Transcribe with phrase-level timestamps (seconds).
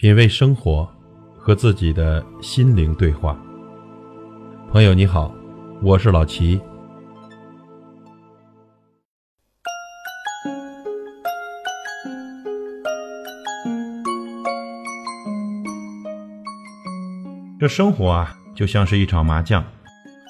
[0.00, 0.90] 品味生活，
[1.36, 3.38] 和自己的心灵对话。
[4.72, 5.30] 朋友你好，
[5.82, 6.58] 我是老齐。
[17.58, 19.62] 这生活啊，就像是一场麻将，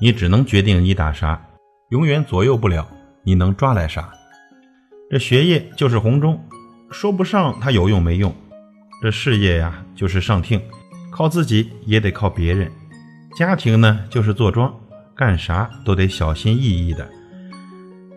[0.00, 1.44] 你只能决定你打啥，
[1.88, 2.86] 永远左右不了
[3.24, 4.12] 你能抓来啥。
[5.10, 6.40] 这学业就是红中，
[6.88, 8.32] 说不上它有用没用。
[9.02, 10.60] 这事业呀，就是上听，
[11.10, 12.68] 靠自己也得靠别人；
[13.36, 14.74] 家庭呢，就是坐庄，
[15.14, 17.08] 干啥都得小心翼翼的。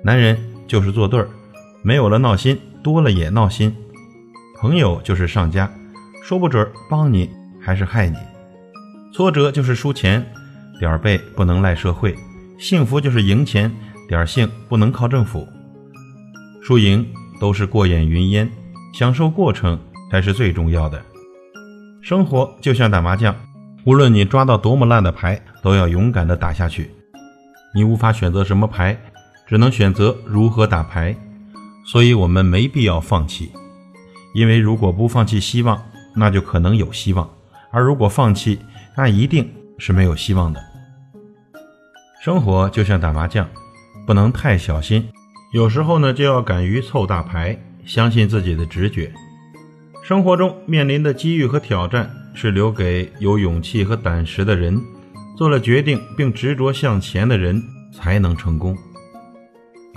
[0.03, 0.37] 男人
[0.67, 1.29] 就是做对儿，
[1.83, 3.75] 没有了闹心，多了也闹心。
[4.59, 5.69] 朋友就是上家，
[6.23, 7.29] 说不准帮你
[7.61, 8.17] 还是害你。
[9.13, 10.25] 挫折就是输钱，
[10.79, 12.13] 点儿背不能赖社会；
[12.57, 13.69] 幸福就是赢钱，
[14.07, 15.45] 点儿幸不能靠政府。
[16.63, 17.05] 输赢
[17.39, 18.49] 都是过眼云烟，
[18.93, 19.77] 享受过程。
[20.09, 21.01] 才是最重要的。
[22.01, 23.35] 生活就像打麻将，
[23.85, 26.91] 无论你抓到多么烂的牌，都要勇敢地打下去。
[27.75, 28.99] 你无法选择什么牌，
[29.45, 31.15] 只能选择如何打牌。
[31.85, 33.51] 所以，我们没必要放弃，
[34.33, 35.81] 因为如果不放弃希望，
[36.15, 37.27] 那就可能有希望；
[37.71, 38.59] 而如果放弃，
[38.95, 40.61] 那一定是没有希望的。
[42.21, 43.47] 生活就像打麻将，
[44.05, 45.09] 不能太小心，
[45.51, 49.11] 有时候呢，就要敢于凑大牌，相信自己的直觉。
[50.09, 54.81] 生活中面临的机遇和挑战，是留给有勇气和胆识的人，
[55.37, 57.61] 做了决定并执着向前的人
[57.93, 58.75] 才能成功。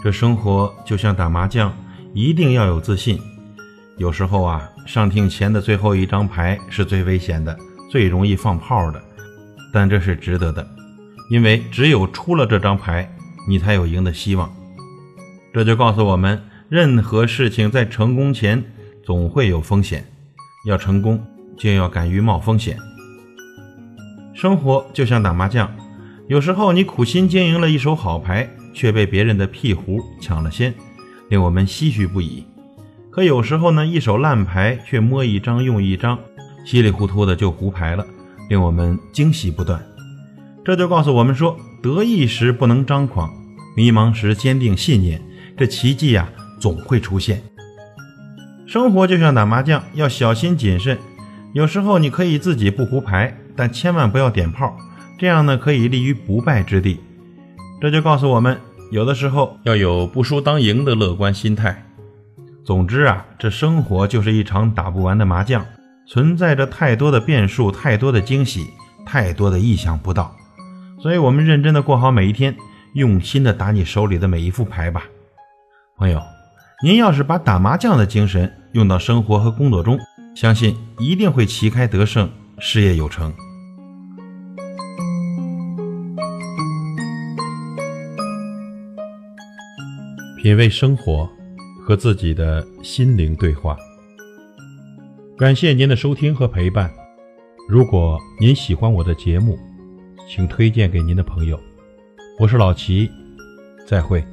[0.05, 1.75] 这生活就像打麻将，
[2.13, 3.19] 一定要有自信。
[3.97, 7.57] 有时候啊，上听前的最后一张牌是最危险的，
[7.91, 9.03] 最容易放炮的，
[9.73, 10.69] 但这是值得的，
[11.31, 13.11] 因为只有出了这张牌，
[13.49, 14.55] 你才有赢的希望。
[15.55, 18.63] 这就告诉我们，任何事情在成功前。
[19.03, 20.05] 总会有风险，
[20.67, 21.23] 要成功
[21.57, 22.77] 就要敢于冒风险。
[24.35, 25.71] 生活就像打麻将，
[26.29, 30.73] 有时候你苦心经营了一手好牌，却被别人的屁胡抢了先，
[31.29, 32.45] 令我们唏嘘不已。
[33.11, 36.19] 可有时候呢，一手烂牌却摸一张用一张，
[36.65, 38.07] 稀里糊涂的就胡牌了，
[38.49, 39.85] 令我们惊喜不断。
[40.65, 43.31] 这就告诉我们说，得意时不能张狂，
[43.77, 45.21] 迷茫时坚定信念，
[45.57, 47.43] 这奇迹呀总会出现。
[48.73, 50.97] 生活就像打麻将，要小心谨慎。
[51.53, 54.75] 有时候你可以自己不胡牌，但千万不要点炮，
[55.19, 56.99] 这样呢可以立于不败之地。
[57.83, 58.59] 这就告诉我们，
[58.91, 61.85] 有的时候要有不输当赢的乐观心态。
[62.65, 65.63] 总之啊，这生活就是一场打不完的麻将，
[66.09, 68.71] 存在着太多的变数，太多的惊喜，
[69.05, 70.35] 太多的意想不到。
[70.99, 72.57] 所以，我们认真的过好每一天，
[72.95, 75.03] 用心的打你手里的每一副牌吧，
[75.99, 76.23] 朋友。
[76.83, 79.99] 您要是把打麻将的精神用到生活和工作中，
[80.35, 83.33] 相信一定会旗开得胜，事业有成。
[90.43, 91.29] 品味生活，
[91.85, 93.77] 和自己的心灵对话。
[95.37, 96.91] 感谢您的收听和陪伴。
[97.69, 99.59] 如果您喜欢我的节目，
[100.29, 101.61] 请推荐给您的朋友。
[102.41, 103.09] 我是老齐，
[103.87, 104.25] 再会。